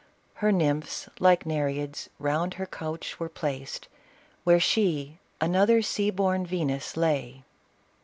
[0.41, 3.87] Her tiymphs, like Nereids, round her couch were placed,
[4.43, 7.43] Where she, another sea born Venus, lay.